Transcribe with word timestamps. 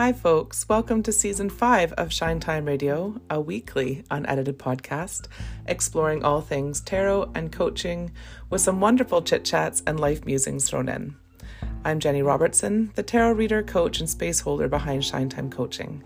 Hi, 0.00 0.14
folks. 0.14 0.66
Welcome 0.66 1.02
to 1.02 1.12
season 1.12 1.50
five 1.50 1.92
of 1.92 2.10
Shine 2.10 2.40
Time 2.40 2.64
Radio, 2.64 3.20
a 3.28 3.38
weekly 3.38 4.02
unedited 4.10 4.58
podcast 4.58 5.26
exploring 5.66 6.24
all 6.24 6.40
things 6.40 6.80
tarot 6.80 7.30
and 7.34 7.52
coaching 7.52 8.10
with 8.48 8.62
some 8.62 8.80
wonderful 8.80 9.20
chit 9.20 9.44
chats 9.44 9.82
and 9.86 10.00
life 10.00 10.24
musings 10.24 10.66
thrown 10.66 10.88
in. 10.88 11.16
I'm 11.84 12.00
Jenny 12.00 12.22
Robertson, 12.22 12.92
the 12.94 13.02
tarot 13.02 13.32
reader, 13.32 13.62
coach, 13.62 14.00
and 14.00 14.08
space 14.08 14.40
holder 14.40 14.68
behind 14.68 15.04
Shine 15.04 15.28
Time 15.28 15.50
Coaching. 15.50 16.02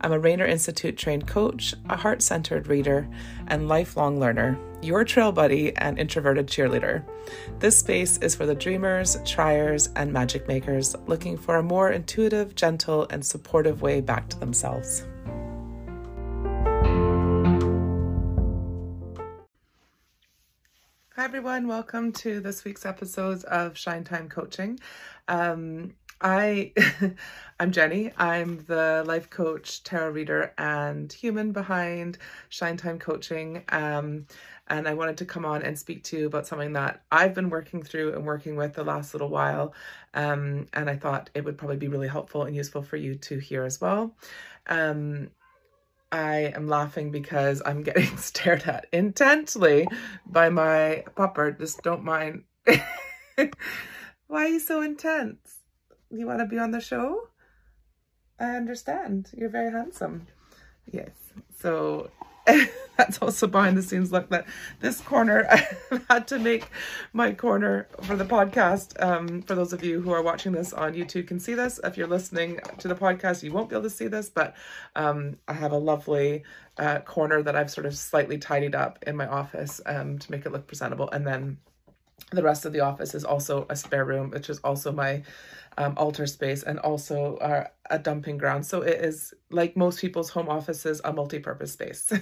I'm 0.00 0.12
a 0.12 0.18
Rainer 0.18 0.46
Institute 0.46 0.96
trained 0.96 1.26
coach, 1.26 1.74
a 1.88 1.96
heart 1.96 2.22
centered 2.22 2.68
reader, 2.68 3.08
and 3.48 3.66
lifelong 3.66 4.20
learner, 4.20 4.56
your 4.80 5.02
trail 5.02 5.32
buddy 5.32 5.76
and 5.76 5.98
introverted 5.98 6.46
cheerleader. 6.46 7.02
This 7.58 7.78
space 7.78 8.16
is 8.18 8.36
for 8.36 8.46
the 8.46 8.54
dreamers, 8.54 9.16
triers, 9.24 9.88
and 9.96 10.12
magic 10.12 10.46
makers 10.46 10.94
looking 11.08 11.36
for 11.36 11.56
a 11.56 11.64
more 11.64 11.90
intuitive, 11.90 12.54
gentle, 12.54 13.08
and 13.10 13.26
supportive 13.26 13.82
way 13.82 14.00
back 14.00 14.28
to 14.28 14.38
themselves. 14.38 15.02
Hi, 21.16 21.24
everyone. 21.24 21.66
Welcome 21.66 22.12
to 22.12 22.38
this 22.38 22.64
week's 22.64 22.86
episode 22.86 23.42
of 23.46 23.76
Shine 23.76 24.04
Time 24.04 24.28
Coaching. 24.28 24.78
Um, 25.26 25.94
I 26.20 26.72
I'm 27.60 27.72
Jenny. 27.72 28.12
I'm 28.16 28.64
the 28.66 29.04
life 29.06 29.30
coach, 29.30 29.82
tarot 29.84 30.10
reader, 30.10 30.52
and 30.58 31.12
human 31.12 31.52
behind 31.52 32.18
Shine 32.48 32.76
Time 32.76 32.98
Coaching. 32.98 33.64
Um, 33.68 34.26
and 34.68 34.86
I 34.86 34.94
wanted 34.94 35.16
to 35.18 35.24
come 35.24 35.44
on 35.44 35.62
and 35.62 35.78
speak 35.78 36.04
to 36.04 36.18
you 36.18 36.26
about 36.26 36.46
something 36.46 36.72
that 36.74 37.02
I've 37.10 37.34
been 37.34 37.50
working 37.50 37.82
through 37.82 38.14
and 38.14 38.24
working 38.24 38.56
with 38.56 38.74
the 38.74 38.84
last 38.84 39.14
little 39.14 39.28
while. 39.28 39.74
Um, 40.14 40.66
and 40.72 40.90
I 40.90 40.96
thought 40.96 41.30
it 41.34 41.44
would 41.44 41.58
probably 41.58 41.76
be 41.76 41.88
really 41.88 42.08
helpful 42.08 42.44
and 42.44 42.54
useful 42.54 42.82
for 42.82 42.96
you 42.96 43.14
to 43.16 43.38
hear 43.38 43.64
as 43.64 43.80
well. 43.80 44.14
Um, 44.66 45.30
I 46.12 46.52
am 46.54 46.68
laughing 46.68 47.10
because 47.10 47.62
I'm 47.64 47.82
getting 47.84 48.16
stared 48.16 48.64
at 48.64 48.86
intensely 48.92 49.88
by 50.26 50.48
my 50.48 51.04
pupper. 51.16 51.58
Just 51.58 51.82
don't 51.82 52.04
mind. 52.04 52.44
Why 53.36 54.44
are 54.44 54.48
you 54.48 54.60
so 54.60 54.82
intense? 54.82 55.57
You 56.10 56.26
want 56.26 56.40
to 56.40 56.46
be 56.46 56.58
on 56.58 56.70
the 56.70 56.80
show? 56.80 57.28
I 58.38 58.56
understand. 58.56 59.30
You're 59.36 59.48
very 59.48 59.70
handsome. 59.70 60.26
Yes. 60.90 61.10
So 61.58 62.10
that's 62.96 63.18
also 63.18 63.46
behind 63.46 63.76
the 63.76 63.82
scenes 63.82 64.10
look 64.10 64.28
that 64.30 64.46
this 64.80 65.00
corner 65.00 65.46
I 65.50 65.66
had 66.08 66.26
to 66.28 66.38
make 66.38 66.68
my 67.12 67.32
corner 67.32 67.88
for 68.02 68.16
the 68.16 68.24
podcast. 68.24 69.00
Um, 69.02 69.42
for 69.42 69.54
those 69.54 69.72
of 69.72 69.84
you 69.84 70.00
who 70.00 70.12
are 70.12 70.22
watching 70.22 70.52
this 70.52 70.72
on 70.72 70.94
YouTube 70.94 71.26
can 71.26 71.40
see 71.40 71.54
this. 71.54 71.80
If 71.84 71.96
you're 71.96 72.06
listening 72.06 72.60
to 72.78 72.88
the 72.88 72.94
podcast, 72.94 73.42
you 73.42 73.52
won't 73.52 73.68
be 73.68 73.76
able 73.76 73.84
to 73.84 73.90
see 73.90 74.06
this, 74.06 74.30
but 74.30 74.56
um, 74.96 75.36
I 75.46 75.52
have 75.52 75.72
a 75.72 75.78
lovely 75.78 76.44
uh, 76.78 77.00
corner 77.00 77.42
that 77.42 77.56
I've 77.56 77.70
sort 77.70 77.86
of 77.86 77.96
slightly 77.96 78.38
tidied 78.38 78.74
up 78.74 78.98
in 79.06 79.16
my 79.16 79.26
office 79.26 79.80
um, 79.84 80.18
to 80.18 80.30
make 80.30 80.46
it 80.46 80.52
look 80.52 80.66
presentable. 80.66 81.10
And 81.10 81.26
then 81.26 81.58
the 82.32 82.42
rest 82.42 82.64
of 82.64 82.72
the 82.72 82.80
office 82.80 83.14
is 83.14 83.24
also 83.24 83.66
a 83.70 83.76
spare 83.76 84.04
room, 84.04 84.30
which 84.30 84.50
is 84.50 84.58
also 84.58 84.92
my 84.92 85.22
um, 85.78 85.94
altar 85.96 86.26
space 86.26 86.62
and 86.62 86.78
also 86.80 87.38
a 87.90 87.98
dumping 87.98 88.36
ground. 88.36 88.66
So 88.66 88.82
it 88.82 89.00
is 89.00 89.32
like 89.50 89.76
most 89.76 90.00
people's 90.00 90.28
home 90.28 90.48
offices, 90.48 91.00
a 91.04 91.12
multi-purpose 91.12 91.72
space. 91.72 92.12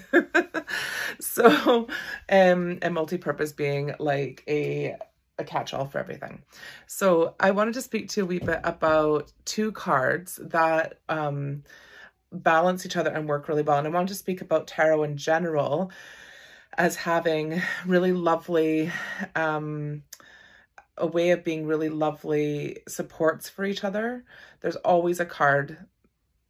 so, 1.20 1.88
um, 2.28 2.78
a 2.82 2.90
multi-purpose 2.90 3.52
being 3.52 3.94
like 3.98 4.44
a 4.46 4.96
a 5.38 5.44
catch-all 5.44 5.84
for 5.84 5.98
everything. 5.98 6.42
So 6.86 7.34
I 7.38 7.50
wanted 7.50 7.74
to 7.74 7.82
speak 7.82 8.08
to 8.10 8.20
you 8.20 8.24
a 8.24 8.26
wee 8.26 8.38
bit 8.38 8.60
about 8.64 9.32
two 9.44 9.70
cards 9.72 10.40
that 10.42 11.00
um, 11.10 11.62
balance 12.32 12.86
each 12.86 12.96
other 12.96 13.10
and 13.10 13.28
work 13.28 13.48
really 13.48 13.62
well. 13.62 13.78
And 13.78 13.86
I 13.86 13.90
wanted 13.90 14.08
to 14.08 14.14
speak 14.14 14.40
about 14.40 14.66
tarot 14.66 15.02
in 15.02 15.18
general 15.18 15.90
as 16.76 16.96
having 16.96 17.62
really 17.86 18.12
lovely 18.12 18.90
um, 19.34 20.02
a 20.98 21.06
way 21.06 21.30
of 21.30 21.44
being 21.44 21.66
really 21.66 21.88
lovely 21.88 22.78
supports 22.88 23.48
for 23.48 23.64
each 23.64 23.84
other. 23.84 24.24
There's 24.60 24.76
always 24.76 25.20
a 25.20 25.26
card 25.26 25.78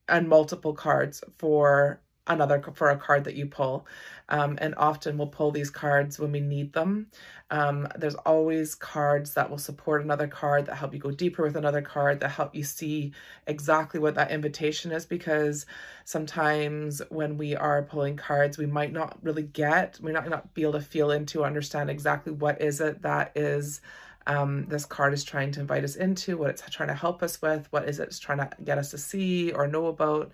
and 0.08 0.28
multiple 0.28 0.74
cards 0.74 1.22
for 1.38 2.00
another 2.26 2.62
for 2.74 2.90
a 2.90 2.96
card 2.96 3.24
that 3.24 3.34
you 3.34 3.46
pull. 3.46 3.86
Um, 4.28 4.58
and 4.60 4.74
often 4.76 5.16
we'll 5.16 5.28
pull 5.28 5.52
these 5.52 5.70
cards 5.70 6.18
when 6.18 6.32
we 6.32 6.40
need 6.40 6.72
them. 6.72 7.06
Um, 7.50 7.86
there's 7.96 8.16
always 8.16 8.74
cards 8.74 9.34
that 9.34 9.48
will 9.48 9.58
support 9.58 10.02
another 10.02 10.26
card 10.26 10.66
that 10.66 10.74
help 10.74 10.92
you 10.92 10.98
go 10.98 11.12
deeper 11.12 11.44
with 11.44 11.54
another 11.56 11.82
card 11.82 12.18
that 12.20 12.30
help 12.30 12.56
you 12.56 12.64
see 12.64 13.12
exactly 13.46 14.00
what 14.00 14.16
that 14.16 14.32
invitation 14.32 14.90
is 14.90 15.06
because 15.06 15.64
sometimes 16.04 17.00
when 17.08 17.38
we 17.38 17.54
are 17.54 17.84
pulling 17.84 18.16
cards 18.16 18.58
we 18.58 18.66
might 18.66 18.92
not 18.92 19.16
really 19.22 19.44
get 19.44 19.96
we 20.02 20.10
might 20.12 20.28
not 20.28 20.52
be 20.54 20.62
able 20.62 20.72
to 20.72 20.80
feel 20.80 21.12
into 21.12 21.44
understand 21.44 21.88
exactly 21.88 22.32
what 22.32 22.60
is 22.60 22.80
it 22.80 23.02
that 23.02 23.30
is 23.36 23.80
um, 24.26 24.66
this 24.66 24.84
card 24.84 25.14
is 25.14 25.22
trying 25.22 25.52
to 25.52 25.60
invite 25.60 25.84
us 25.84 25.94
into, 25.94 26.36
what 26.36 26.50
it's 26.50 26.62
trying 26.70 26.88
to 26.88 26.94
help 26.94 27.22
us 27.22 27.40
with, 27.40 27.68
what 27.70 27.88
is 27.88 28.00
it 28.00 28.08
it's 28.08 28.18
trying 28.18 28.38
to 28.38 28.50
get 28.64 28.78
us 28.78 28.90
to 28.90 28.98
see 28.98 29.52
or 29.52 29.68
know 29.68 29.86
about 29.86 30.32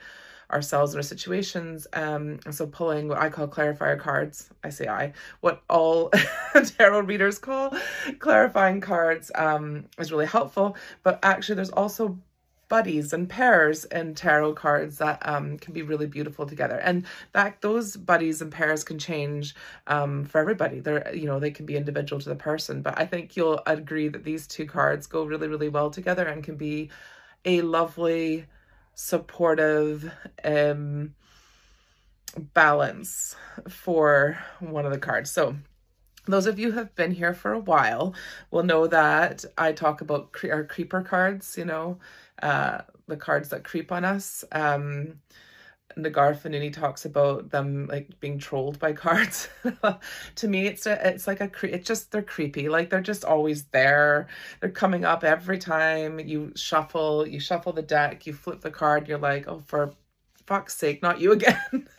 ourselves 0.52 0.92
in 0.92 0.98
our 0.98 1.02
situations. 1.02 1.86
Um, 1.92 2.40
and 2.44 2.54
so 2.54 2.66
pulling 2.66 3.08
what 3.08 3.18
I 3.18 3.28
call 3.28 3.48
clarifier 3.48 3.98
cards, 3.98 4.50
I 4.62 4.70
say 4.70 4.86
I, 4.88 5.12
what 5.40 5.62
all 5.68 6.10
tarot 6.76 7.00
readers 7.00 7.38
call 7.38 7.74
clarifying 8.18 8.80
cards 8.80 9.30
um, 9.34 9.86
is 9.98 10.12
really 10.12 10.26
helpful. 10.26 10.76
But 11.02 11.18
actually 11.22 11.56
there's 11.56 11.70
also 11.70 12.18
buddies 12.72 13.12
and 13.12 13.28
pairs 13.28 13.84
and 13.84 14.16
tarot 14.16 14.54
cards 14.54 14.96
that 14.96 15.18
um, 15.28 15.58
can 15.58 15.74
be 15.74 15.82
really 15.82 16.06
beautiful 16.06 16.46
together. 16.46 16.76
And 16.78 17.04
that 17.32 17.60
those 17.60 17.98
buddies 17.98 18.40
and 18.40 18.50
pairs 18.50 18.82
can 18.82 18.98
change 18.98 19.54
um, 19.88 20.24
for 20.24 20.38
everybody. 20.38 20.80
They're, 20.80 21.14
you 21.14 21.26
know, 21.26 21.38
they 21.38 21.50
can 21.50 21.66
be 21.66 21.76
individual 21.76 22.18
to 22.22 22.30
the 22.30 22.34
person, 22.34 22.80
but 22.80 22.98
I 22.98 23.04
think 23.04 23.36
you'll 23.36 23.60
agree 23.66 24.08
that 24.08 24.24
these 24.24 24.46
two 24.46 24.64
cards 24.64 25.06
go 25.06 25.24
really, 25.24 25.48
really 25.48 25.68
well 25.68 25.90
together 25.90 26.26
and 26.26 26.42
can 26.42 26.56
be 26.56 26.88
a 27.44 27.60
lovely, 27.60 28.46
supportive, 28.94 30.10
um, 30.44 31.14
balance 32.54 33.36
for 33.68 34.38
one 34.60 34.86
of 34.86 34.92
the 34.92 34.98
cards. 34.98 35.30
So 35.30 35.56
those 36.26 36.46
of 36.46 36.58
you 36.58 36.70
who 36.70 36.78
have 36.78 36.94
been 36.94 37.12
here 37.12 37.34
for 37.34 37.52
a 37.52 37.58
while 37.58 38.14
will 38.50 38.62
know 38.62 38.86
that 38.86 39.44
I 39.58 39.72
talk 39.72 40.00
about 40.00 40.32
cre- 40.32 40.52
our 40.52 40.64
creeper 40.64 41.02
cards, 41.02 41.56
you 41.58 41.64
know, 41.64 41.98
uh, 42.42 42.82
the 43.08 43.16
cards 43.16 43.48
that 43.50 43.64
creep 43.64 43.90
on 43.90 44.04
us. 44.04 44.44
Um, 44.52 45.20
Nagar 45.96 46.34
talks 46.34 47.04
about 47.04 47.50
them 47.50 47.86
like 47.88 48.08
being 48.20 48.38
trolled 48.38 48.78
by 48.78 48.92
cards. 49.04 49.48
to 50.36 50.48
me, 50.48 50.66
it's 50.66 50.86
a, 50.86 51.08
it's 51.08 51.26
like 51.26 51.40
a 51.40 51.48
cre- 51.48 51.66
it's 51.66 51.86
just 51.86 52.10
they're 52.10 52.22
creepy. 52.22 52.68
Like 52.68 52.90
they're 52.90 53.00
just 53.00 53.24
always 53.24 53.64
there. 53.64 54.28
They're 54.60 54.70
coming 54.70 55.04
up 55.04 55.24
every 55.24 55.58
time 55.58 56.18
you 56.20 56.52
shuffle. 56.56 57.26
You 57.26 57.40
shuffle 57.40 57.72
the 57.72 57.82
deck. 57.82 58.26
You 58.26 58.32
flip 58.32 58.60
the 58.60 58.70
card. 58.70 59.08
You're 59.08 59.18
like, 59.18 59.48
oh, 59.48 59.62
for 59.66 59.92
fuck's 60.46 60.76
sake, 60.76 61.02
not 61.02 61.20
you 61.20 61.32
again. 61.32 61.88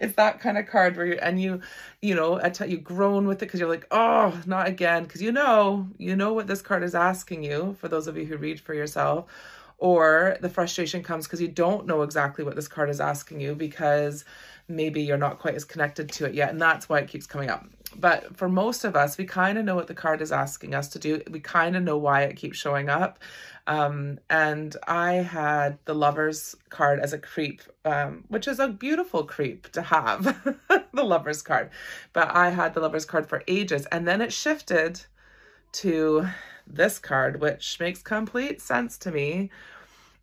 it's 0.00 0.14
that 0.14 0.40
kind 0.40 0.58
of 0.58 0.66
card 0.66 0.96
where 0.96 1.06
you 1.06 1.18
and 1.22 1.40
you 1.40 1.60
you 2.00 2.14
know 2.14 2.40
I 2.42 2.50
tell 2.50 2.68
you 2.68 2.78
groan 2.78 3.26
with 3.26 3.42
it 3.42 3.46
because 3.46 3.60
you're 3.60 3.68
like 3.68 3.86
oh 3.90 4.38
not 4.46 4.66
again 4.66 5.04
because 5.04 5.22
you 5.22 5.32
know 5.32 5.88
you 5.98 6.16
know 6.16 6.32
what 6.32 6.46
this 6.46 6.62
card 6.62 6.82
is 6.82 6.94
asking 6.94 7.44
you 7.44 7.76
for 7.78 7.88
those 7.88 8.06
of 8.06 8.16
you 8.16 8.24
who 8.24 8.36
read 8.36 8.60
for 8.60 8.74
yourself 8.74 9.26
or 9.82 10.36
the 10.40 10.48
frustration 10.48 11.02
comes 11.02 11.26
because 11.26 11.40
you 11.40 11.48
don't 11.48 11.88
know 11.88 12.02
exactly 12.02 12.44
what 12.44 12.54
this 12.54 12.68
card 12.68 12.88
is 12.88 13.00
asking 13.00 13.40
you 13.40 13.52
because 13.52 14.24
maybe 14.68 15.02
you're 15.02 15.18
not 15.18 15.40
quite 15.40 15.56
as 15.56 15.64
connected 15.64 16.08
to 16.08 16.24
it 16.24 16.34
yet 16.34 16.50
and 16.50 16.62
that's 16.62 16.88
why 16.88 17.00
it 17.00 17.08
keeps 17.08 17.26
coming 17.26 17.50
up 17.50 17.66
but 17.96 18.36
for 18.36 18.48
most 18.48 18.84
of 18.84 18.94
us 18.94 19.18
we 19.18 19.24
kind 19.24 19.58
of 19.58 19.64
know 19.64 19.74
what 19.74 19.88
the 19.88 19.94
card 19.94 20.22
is 20.22 20.30
asking 20.30 20.72
us 20.72 20.88
to 20.88 21.00
do 21.00 21.20
we 21.30 21.40
kind 21.40 21.74
of 21.74 21.82
know 21.82 21.98
why 21.98 22.22
it 22.22 22.36
keeps 22.36 22.56
showing 22.56 22.88
up 22.88 23.18
um, 23.66 24.18
and 24.28 24.76
I 24.88 25.14
had 25.14 25.78
the 25.84 25.94
lover's 25.94 26.56
card 26.68 26.98
as 26.98 27.12
a 27.12 27.18
creep, 27.18 27.62
um, 27.84 28.24
which 28.28 28.48
is 28.48 28.58
a 28.58 28.68
beautiful 28.68 29.22
creep 29.22 29.70
to 29.72 29.82
have, 29.82 30.24
the 30.92 31.04
lover's 31.04 31.42
card. 31.42 31.70
But 32.12 32.34
I 32.34 32.50
had 32.50 32.74
the 32.74 32.80
lover's 32.80 33.04
card 33.04 33.28
for 33.28 33.44
ages. 33.46 33.86
And 33.92 34.06
then 34.06 34.20
it 34.20 34.32
shifted 34.32 35.04
to 35.74 36.26
this 36.66 36.98
card, 36.98 37.40
which 37.40 37.78
makes 37.78 38.02
complete 38.02 38.60
sense 38.60 38.98
to 38.98 39.12
me. 39.12 39.50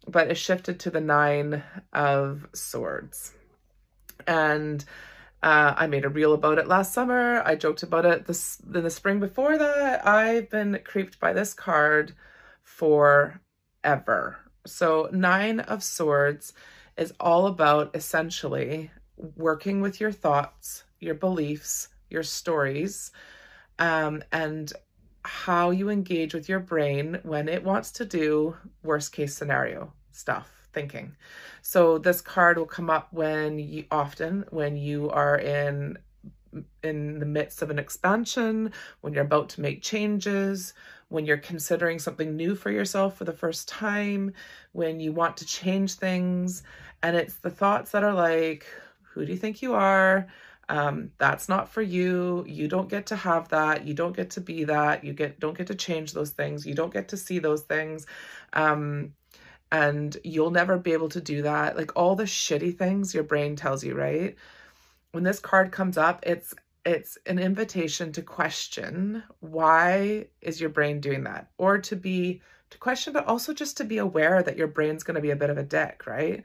But 0.10 0.32
it 0.32 0.36
shifted 0.36 0.80
to 0.82 0.90
the 0.90 1.02
nine 1.02 1.64
of 1.94 2.48
swords. 2.54 3.34
And 4.26 4.84
uh, 5.42 5.74
I 5.78 5.88
made 5.88 6.04
a 6.04 6.10
reel 6.10 6.34
about 6.34 6.58
it 6.58 6.68
last 6.68 6.94
summer. 6.94 7.42
I 7.46 7.56
joked 7.56 7.84
about 7.84 8.06
it 8.06 8.26
this 8.26 8.60
in 8.74 8.84
the 8.84 8.90
spring 8.90 9.20
before 9.20 9.58
that. 9.58 10.06
I've 10.06 10.50
been 10.50 10.80
creeped 10.84 11.20
by 11.20 11.32
this 11.32 11.54
card 11.54 12.14
forever. 12.64 14.38
So, 14.66 15.10
Nine 15.14 15.62
of 15.62 15.82
Swords 15.82 16.54
is 16.98 17.14
all 17.20 17.48
about 17.48 17.96
essentially 17.96 18.92
working 19.38 19.80
with 19.80 20.02
your 20.02 20.12
thoughts, 20.12 20.84
your 21.00 21.16
beliefs, 21.16 21.88
your 22.10 22.24
stories, 22.24 23.12
um, 23.80 24.22
and 24.34 24.74
how 25.24 25.70
you 25.70 25.90
engage 25.90 26.34
with 26.34 26.50
your 26.50 26.60
brain 26.60 27.20
when 27.24 27.48
it 27.48 27.64
wants 27.64 27.92
to 27.92 28.06
do 28.06 28.58
worst 28.84 29.14
case 29.14 29.36
scenario 29.36 29.94
stuff. 30.20 30.52
thinking. 30.72 31.16
So 31.64 31.98
this 31.98 32.22
card 32.22 32.58
will 32.58 32.66
come 32.66 32.90
up 32.92 33.08
when 33.12 33.58
you 33.58 33.86
often 33.90 34.46
when 34.52 34.78
you 34.78 35.10
are 35.10 35.38
in 35.38 35.98
in 36.84 37.20
the 37.20 37.26
midst 37.26 37.62
of 37.62 37.70
an 37.70 37.80
expansion, 37.80 38.72
when 39.02 39.14
you're 39.14 39.24
about 39.24 39.50
to 39.50 39.62
make 39.62 39.82
changes, 39.82 40.74
when 41.10 41.26
you're 41.26 41.38
considering 41.38 42.00
something 42.00 42.36
new 42.36 42.56
for 42.56 42.72
yourself 42.72 43.18
for 43.18 43.26
the 43.26 43.34
first 43.34 43.68
time, 43.68 44.34
when 44.72 45.00
you 45.00 45.12
want 45.12 45.38
to 45.38 45.46
change 45.46 45.94
things. 45.96 46.64
And 47.04 47.16
it's 47.16 47.36
the 47.36 47.50
thoughts 47.52 47.92
that 47.92 48.04
are 48.04 48.14
like, 48.14 48.66
who 49.02 49.26
do 49.26 49.32
you 49.32 49.38
think 49.38 49.62
you 49.62 49.74
are? 49.74 50.28
Um, 50.70 51.12
that's 51.18 51.50
not 51.50 51.68
for 51.68 51.82
you. 51.82 52.46
You 52.48 52.68
don't 52.68 52.90
get 52.90 53.08
to 53.08 53.16
have 53.16 53.50
that. 53.50 53.86
You 53.88 53.96
don't 53.96 54.16
get 54.16 54.30
to 54.32 54.42
be 54.42 54.66
that. 54.66 55.04
You 55.04 55.14
get 55.14 55.40
don't 55.40 55.58
get 55.58 55.68
to 55.68 55.76
change 55.76 56.14
those 56.14 56.30
things. 56.30 56.66
You 56.66 56.76
don't 56.76 56.94
get 56.94 57.08
to 57.10 57.18
see 57.18 57.40
those 57.40 57.64
things. 57.64 58.06
Um, 58.54 59.14
and 59.72 60.18
you'll 60.24 60.52
never 60.52 60.78
be 60.78 60.94
able 60.94 61.10
to 61.10 61.22
do 61.22 61.44
that. 61.44 61.78
Like 61.78 61.96
all 61.96 62.16
the 62.16 62.24
shitty 62.24 62.78
things 62.78 63.14
your 63.14 63.24
brain 63.24 63.56
tells 63.56 63.84
you, 63.84 63.96
right? 63.96 64.36
When 65.12 65.24
this 65.24 65.40
card 65.40 65.72
comes 65.72 65.98
up, 65.98 66.24
it's 66.26 66.54
it's 66.86 67.18
an 67.26 67.40
invitation 67.40 68.12
to 68.14 68.22
question 68.22 69.22
why 69.42 70.26
is 70.42 70.62
your 70.62 70.70
brain 70.70 71.00
doing 71.00 71.24
that 71.24 71.50
or 71.58 71.78
to 71.78 71.96
be 71.96 72.42
to 72.70 72.78
question 72.78 73.12
but 73.12 73.26
also 73.26 73.54
just 73.54 73.78
to 73.78 73.84
be 73.84 73.98
aware 73.98 74.42
that 74.42 74.58
your 74.58 74.68
brain's 74.68 75.04
going 75.04 75.16
to 75.16 75.22
be 75.22 75.32
a 75.32 75.36
bit 75.36 75.50
of 75.50 75.58
a 75.58 75.64
dick 75.64 76.04
right 76.08 76.44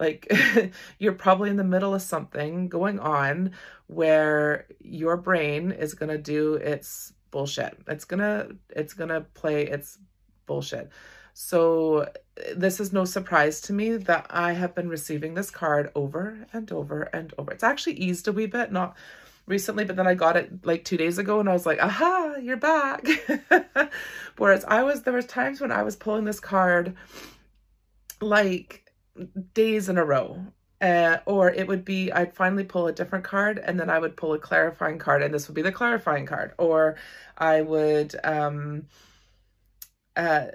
like 0.00 0.30
you're 0.98 1.12
probably 1.12 1.50
in 1.50 1.56
the 1.56 1.64
middle 1.64 1.94
of 1.94 2.02
something 2.02 2.68
going 2.68 2.98
on 2.98 3.52
where 3.86 4.66
your 4.80 5.16
brain 5.16 5.70
is 5.70 5.94
going 5.94 6.10
to 6.10 6.18
do 6.18 6.54
its 6.54 7.12
bullshit 7.30 7.78
it's 7.86 8.04
going 8.04 8.20
to 8.20 8.56
it's 8.70 8.92
going 8.92 9.10
to 9.10 9.20
play 9.34 9.66
its 9.66 9.98
bullshit 10.46 10.90
so 11.38 12.08
this 12.56 12.80
is 12.80 12.92
no 12.92 13.04
surprise 13.04 13.60
to 13.60 13.72
me 13.72 13.96
that 13.96 14.26
i 14.30 14.52
have 14.52 14.74
been 14.74 14.88
receiving 14.88 15.34
this 15.34 15.50
card 15.50 15.90
over 15.94 16.46
and 16.52 16.72
over 16.72 17.02
and 17.02 17.34
over 17.36 17.52
it's 17.52 17.62
actually 17.62 17.94
eased 17.94 18.26
a 18.26 18.32
wee 18.32 18.46
bit 18.46 18.72
not 18.72 18.96
recently, 19.46 19.84
but 19.84 19.96
then 19.96 20.06
I 20.06 20.14
got 20.14 20.36
it 20.36 20.66
like 20.66 20.84
two 20.84 20.96
days 20.96 21.18
ago 21.18 21.40
and 21.40 21.48
I 21.48 21.52
was 21.52 21.66
like, 21.66 21.78
aha, 21.80 22.34
you're 22.42 22.56
back. 22.56 23.06
Whereas 24.36 24.64
I 24.64 24.82
was, 24.82 25.02
there 25.02 25.12
was 25.12 25.26
times 25.26 25.60
when 25.60 25.72
I 25.72 25.82
was 25.82 25.96
pulling 25.96 26.24
this 26.24 26.40
card 26.40 26.94
like 28.20 28.90
days 29.54 29.88
in 29.88 29.98
a 29.98 30.04
row. 30.04 30.44
Uh, 30.78 31.18
or 31.24 31.50
it 31.50 31.66
would 31.66 31.86
be, 31.86 32.12
I'd 32.12 32.34
finally 32.34 32.64
pull 32.64 32.86
a 32.86 32.92
different 32.92 33.24
card 33.24 33.58
and 33.58 33.80
then 33.80 33.88
I 33.88 33.98
would 33.98 34.16
pull 34.16 34.34
a 34.34 34.38
clarifying 34.38 34.98
card 34.98 35.22
and 35.22 35.32
this 35.32 35.48
would 35.48 35.54
be 35.54 35.62
the 35.62 35.72
clarifying 35.72 36.26
card. 36.26 36.52
Or 36.58 36.96
I 37.38 37.62
would, 37.62 38.14
um, 38.22 38.86
uh, 40.16 40.46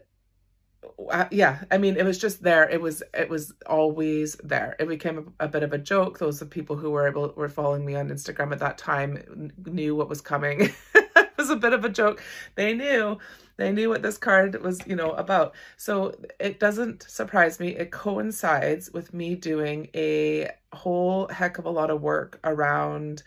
uh, 1.09 1.25
yeah, 1.31 1.63
I 1.69 1.77
mean, 1.77 1.97
it 1.97 2.05
was 2.05 2.17
just 2.17 2.43
there. 2.43 2.67
It 2.69 2.81
was 2.81 3.03
it 3.13 3.29
was 3.29 3.53
always 3.65 4.35
there. 4.43 4.75
It 4.79 4.87
became 4.87 5.33
a, 5.39 5.45
a, 5.45 5.47
bit 5.47 5.63
of 5.63 5.73
a 5.73 5.77
joke. 5.77 6.19
Those 6.19 6.41
of 6.41 6.49
people 6.49 6.75
who 6.75 6.91
were 6.91 7.07
able 7.07 7.33
were 7.35 7.49
following 7.49 7.85
me 7.85 7.95
on 7.95 8.09
Instagram 8.09 8.51
at 8.51 8.59
that 8.59 8.77
time 8.77 9.51
knew 9.65 9.95
what 9.95 10.09
was 10.09 10.21
coming. 10.21 10.71
it 10.95 11.29
was 11.37 11.49
a 11.49 11.55
bit 11.55 11.73
of 11.73 11.85
a 11.85 11.89
joke. 11.89 12.21
They 12.55 12.73
knew 12.73 13.17
they 13.57 13.71
knew 13.71 13.89
what 13.89 14.01
this 14.01 14.17
card 14.17 14.59
was, 14.61 14.81
you 14.87 14.95
know, 14.95 15.11
about. 15.11 15.53
So 15.77 16.15
it 16.39 16.59
doesn't 16.59 17.03
surprise 17.03 17.59
me. 17.59 17.69
It 17.69 17.91
coincides 17.91 18.91
with 18.91 19.13
me 19.13 19.35
doing 19.35 19.89
a 19.95 20.49
whole 20.73 21.27
heck 21.27 21.59
of 21.59 21.65
a 21.65 21.69
lot 21.69 21.91
of 21.91 22.01
work 22.01 22.39
around 22.43 23.23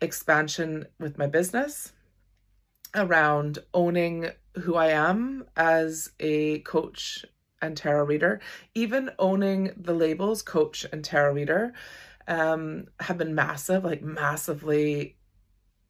expansion 0.00 0.86
with 0.98 1.18
my 1.18 1.26
business, 1.26 1.92
around 2.94 3.58
owning 3.74 4.30
who 4.60 4.74
I 4.76 4.88
am 4.88 5.44
as 5.56 6.10
a 6.20 6.60
coach 6.60 7.24
and 7.60 7.76
tarot 7.76 8.04
reader, 8.04 8.40
even 8.74 9.10
owning 9.18 9.72
the 9.76 9.94
labels 9.94 10.42
coach 10.42 10.84
and 10.92 11.04
tarot 11.04 11.32
reader, 11.32 11.72
um, 12.28 12.86
have 13.00 13.18
been 13.18 13.34
massive, 13.34 13.84
like 13.84 14.02
massively 14.02 15.16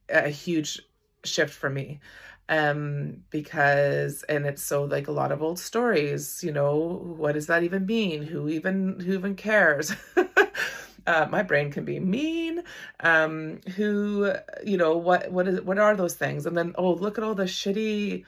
a 0.08 0.28
huge 0.28 0.80
shift 1.24 1.54
for 1.54 1.70
me. 1.70 2.00
Um, 2.48 3.22
because 3.30 4.24
and 4.24 4.44
it's 4.44 4.62
so 4.62 4.84
like 4.84 5.08
a 5.08 5.12
lot 5.12 5.32
of 5.32 5.42
old 5.42 5.58
stories, 5.58 6.42
you 6.44 6.52
know, 6.52 7.14
what 7.16 7.32
does 7.32 7.46
that 7.46 7.62
even 7.62 7.86
mean? 7.86 8.22
Who 8.22 8.48
even 8.48 9.00
who 9.00 9.14
even 9.14 9.36
cares? 9.36 9.94
Uh, 11.06 11.26
my 11.30 11.42
brain 11.42 11.70
can 11.70 11.84
be 11.84 11.98
mean. 11.98 12.62
Um, 13.00 13.60
who, 13.76 14.32
you 14.64 14.76
know, 14.76 14.96
what, 14.96 15.30
what 15.30 15.48
is, 15.48 15.60
what 15.62 15.78
are 15.78 15.96
those 15.96 16.14
things? 16.14 16.46
And 16.46 16.56
then, 16.56 16.74
oh, 16.76 16.92
look 16.92 17.18
at 17.18 17.24
all 17.24 17.34
the 17.34 17.44
shitty, 17.44 18.24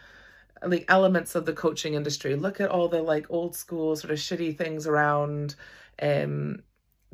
like 0.66 0.84
elements 0.88 1.34
of 1.34 1.46
the 1.46 1.52
coaching 1.52 1.94
industry. 1.94 2.36
Look 2.36 2.60
at 2.60 2.70
all 2.70 2.88
the 2.88 3.02
like 3.02 3.30
old 3.30 3.54
school 3.54 3.96
sort 3.96 4.10
of 4.10 4.18
shitty 4.18 4.56
things 4.56 4.86
around, 4.86 5.54
um, 6.02 6.62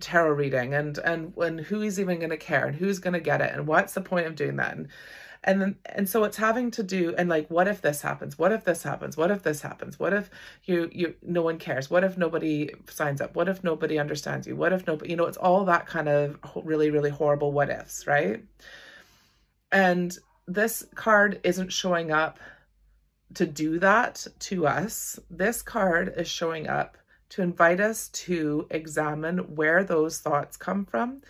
tarot 0.00 0.32
reading 0.32 0.72
and, 0.72 0.96
and, 0.98 1.36
and 1.36 1.60
who 1.60 1.82
is 1.82 2.00
even 2.00 2.18
going 2.18 2.30
to 2.30 2.36
care 2.36 2.66
and 2.66 2.74
who's 2.74 2.98
going 2.98 3.12
to 3.12 3.20
get 3.20 3.42
it 3.42 3.52
and 3.52 3.66
what's 3.66 3.92
the 3.92 4.00
point 4.00 4.26
of 4.26 4.34
doing 4.34 4.56
that? 4.56 4.76
And, 4.76 4.88
and 5.44 5.60
then 5.60 5.76
and 5.86 6.08
so 6.08 6.24
it's 6.24 6.36
having 6.36 6.70
to 6.70 6.82
do 6.82 7.14
and 7.16 7.28
like 7.28 7.48
what 7.48 7.66
if 7.68 7.80
this 7.80 8.02
happens? 8.02 8.38
What 8.38 8.52
if 8.52 8.64
this 8.64 8.82
happens? 8.82 9.16
What 9.16 9.30
if 9.30 9.42
this 9.42 9.62
happens? 9.62 9.98
What 9.98 10.12
if 10.12 10.30
you 10.64 10.90
you 10.92 11.14
no 11.22 11.42
one 11.42 11.58
cares? 11.58 11.90
What 11.90 12.04
if 12.04 12.18
nobody 12.18 12.70
signs 12.88 13.20
up? 13.20 13.34
What 13.34 13.48
if 13.48 13.64
nobody 13.64 13.98
understands 13.98 14.46
you? 14.46 14.56
What 14.56 14.72
if 14.72 14.86
nobody 14.86 15.10
you 15.10 15.16
know 15.16 15.26
it's 15.26 15.38
all 15.38 15.64
that 15.64 15.86
kind 15.86 16.08
of 16.08 16.38
really 16.62 16.90
really 16.90 17.10
horrible 17.10 17.52
what 17.52 17.70
ifs 17.70 18.06
right? 18.06 18.44
And 19.72 20.16
this 20.46 20.84
card 20.94 21.40
isn't 21.44 21.72
showing 21.72 22.10
up 22.10 22.38
to 23.34 23.46
do 23.46 23.78
that 23.78 24.26
to 24.40 24.66
us. 24.66 25.18
This 25.30 25.62
card 25.62 26.12
is 26.16 26.28
showing 26.28 26.68
up 26.68 26.98
to 27.30 27.42
invite 27.42 27.80
us 27.80 28.08
to 28.08 28.66
examine 28.70 29.38
where 29.54 29.84
those 29.84 30.18
thoughts 30.18 30.56
come 30.56 30.84
from 30.84 31.22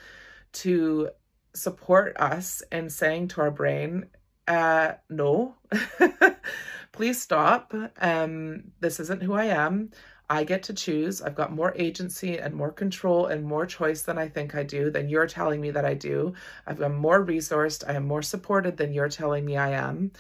to 0.53 1.11
support 1.55 2.17
us 2.19 2.63
in 2.73 2.91
saying 2.91 3.29
to 3.29 3.41
our 3.41 3.51
brain, 3.51 4.07
uh, 4.49 4.93
no, 5.09 5.55
please 6.93 7.21
stop. 7.21 7.73
Um, 8.01 8.65
this 8.81 9.01
isn't 9.01 9.23
who 9.23 9.35
I 9.35 9.47
am. 9.47 9.91
I 10.29 10.45
get 10.45 10.63
to 10.65 10.75
choose. 10.75 11.21
I've 11.21 11.35
got 11.35 11.53
more 11.53 11.75
agency 11.77 12.39
and 12.39 12.55
more 12.55 12.71
control 12.71 13.27
and 13.27 13.45
more 13.45 13.67
choice 13.67 14.03
than 14.03 14.17
I 14.17 14.29
think 14.29 14.55
I 14.55 14.63
do, 14.63 14.89
than 14.91 15.09
you're 15.09 15.27
telling 15.27 15.61
me 15.61 15.73
that 15.73 15.85
I 15.85 15.95
do. 15.95 16.35
I've 16.67 16.79
got 16.79 16.95
more 16.95 17.25
resourced. 17.25 17.83
I 17.89 17.95
am 17.95 18.07
more 18.07 18.23
supported 18.23 18.77
than 18.77 18.93
you're 18.93 19.09
telling 19.09 19.45
me 19.45 19.57
I 19.57 19.71
am. 19.71 20.13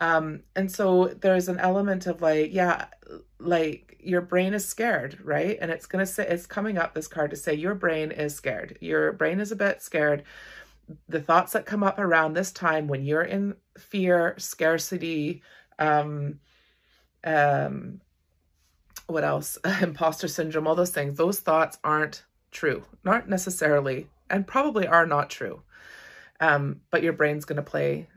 Um, 0.00 0.42
and 0.56 0.70
so 0.70 1.14
there's 1.20 1.48
an 1.48 1.60
element 1.60 2.08
of 2.08 2.20
like, 2.20 2.52
yeah, 2.52 2.86
like 3.38 3.98
your 4.00 4.20
brain 4.20 4.52
is 4.52 4.64
scared, 4.64 5.18
right? 5.22 5.56
And 5.60 5.70
it's 5.70 5.86
going 5.86 6.04
to 6.04 6.12
say, 6.12 6.26
it's 6.26 6.44
coming 6.44 6.76
up 6.76 6.92
this 6.92 7.06
card 7.06 7.30
to 7.30 7.36
say 7.36 7.54
your 7.54 7.76
brain 7.76 8.10
is 8.10 8.34
scared. 8.34 8.78
Your 8.80 9.12
brain 9.12 9.38
is 9.38 9.52
a 9.52 9.56
bit 9.56 9.80
scared 9.80 10.24
the 11.08 11.20
thoughts 11.20 11.52
that 11.52 11.66
come 11.66 11.82
up 11.82 11.98
around 11.98 12.34
this 12.34 12.52
time 12.52 12.88
when 12.88 13.04
you're 13.04 13.22
in 13.22 13.56
fear, 13.78 14.34
scarcity, 14.38 15.42
um, 15.78 16.40
um, 17.24 18.00
what 19.06 19.24
else? 19.24 19.58
Imposter 19.80 20.28
syndrome, 20.28 20.66
all 20.66 20.74
those 20.74 20.90
things, 20.90 21.16
those 21.16 21.40
thoughts 21.40 21.78
aren't 21.84 22.24
true, 22.50 22.84
not 23.04 23.28
necessarily, 23.28 24.08
and 24.30 24.46
probably 24.46 24.86
are 24.86 25.06
not 25.06 25.30
true. 25.30 25.62
Um, 26.40 26.80
but 26.90 27.02
your 27.02 27.12
brain's 27.12 27.44
going 27.44 27.56
to 27.56 27.62
play 27.62 28.08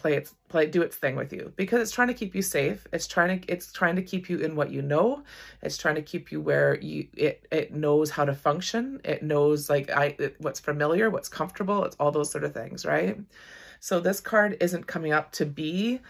play 0.00 0.14
its 0.14 0.34
play 0.48 0.66
do 0.66 0.82
its 0.82 0.96
thing 0.96 1.16
with 1.16 1.32
you. 1.32 1.52
Because 1.56 1.80
it's 1.80 1.90
trying 1.90 2.08
to 2.08 2.14
keep 2.14 2.34
you 2.34 2.42
safe. 2.42 2.86
It's 2.92 3.06
trying 3.06 3.40
to 3.40 3.52
it's 3.52 3.72
trying 3.72 3.96
to 3.96 4.02
keep 4.02 4.30
you 4.30 4.38
in 4.38 4.56
what 4.56 4.70
you 4.70 4.82
know. 4.82 5.22
It's 5.62 5.76
trying 5.76 5.96
to 5.96 6.02
keep 6.02 6.32
you 6.32 6.40
where 6.40 6.80
you 6.80 7.08
it 7.16 7.46
it 7.50 7.72
knows 7.72 8.10
how 8.10 8.24
to 8.24 8.34
function. 8.34 9.00
It 9.04 9.22
knows 9.22 9.68
like 9.68 9.90
i 9.90 10.16
it, 10.18 10.36
what's 10.40 10.60
familiar 10.60 11.10
what's 11.10 11.28
comfortable. 11.28 11.84
It's 11.84 11.96
all 12.00 12.10
those 12.10 12.30
sort 12.30 12.44
of 12.44 12.54
things 12.54 12.84
right? 12.84 13.18
So 13.80 14.00
this 14.00 14.20
card 14.20 14.56
isn't 14.60 14.86
coming 14.86 15.12
up 15.12 15.32
to 15.32 15.46
be 15.46 16.00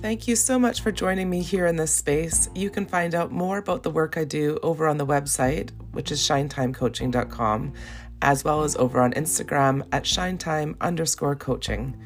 Thank 0.00 0.28
you 0.28 0.36
so 0.36 0.60
much 0.60 0.80
for 0.80 0.92
joining 0.92 1.28
me 1.28 1.42
here 1.42 1.66
in 1.66 1.74
this 1.74 1.92
space. 1.92 2.48
You 2.54 2.70
can 2.70 2.86
find 2.86 3.16
out 3.16 3.32
more 3.32 3.58
about 3.58 3.82
the 3.82 3.90
work 3.90 4.16
I 4.16 4.22
do 4.22 4.56
over 4.62 4.86
on 4.86 4.96
the 4.96 5.04
website, 5.04 5.70
which 5.90 6.12
is 6.12 6.20
shinetimecoaching.com, 6.20 7.72
as 8.22 8.44
well 8.44 8.62
as 8.62 8.76
over 8.76 9.00
on 9.00 9.12
Instagram 9.14 9.84
at 9.90 10.06
shinetime 10.06 10.76
underscore 10.80 11.34
coaching. 11.34 11.96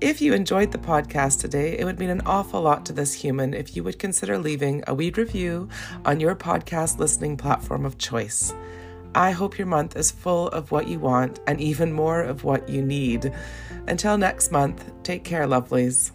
If 0.00 0.22
you 0.22 0.32
enjoyed 0.32 0.72
the 0.72 0.78
podcast 0.78 1.40
today, 1.40 1.78
it 1.78 1.84
would 1.84 1.98
mean 1.98 2.08
an 2.08 2.22
awful 2.24 2.62
lot 2.62 2.86
to 2.86 2.94
this 2.94 3.12
human 3.12 3.52
if 3.52 3.76
you 3.76 3.84
would 3.84 3.98
consider 3.98 4.38
leaving 4.38 4.82
a 4.86 4.94
weed 4.94 5.18
review 5.18 5.68
on 6.06 6.20
your 6.20 6.34
podcast 6.34 6.98
listening 6.98 7.36
platform 7.36 7.84
of 7.84 7.98
choice. 7.98 8.54
I 9.14 9.32
hope 9.32 9.58
your 9.58 9.66
month 9.66 9.94
is 9.94 10.10
full 10.10 10.48
of 10.48 10.70
what 10.70 10.88
you 10.88 10.98
want 10.98 11.40
and 11.46 11.60
even 11.60 11.92
more 11.92 12.22
of 12.22 12.44
what 12.44 12.66
you 12.66 12.80
need. 12.80 13.30
Until 13.88 14.16
next 14.16 14.50
month, 14.50 14.90
take 15.02 15.22
care, 15.22 15.46
lovelies. 15.46 16.12